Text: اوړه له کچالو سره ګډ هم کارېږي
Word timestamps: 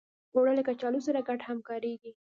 اوړه 0.35 0.53
له 0.57 0.63
کچالو 0.67 0.99
سره 1.07 1.19
ګډ 1.27 1.39
هم 1.47 1.57
کارېږي 1.69 2.11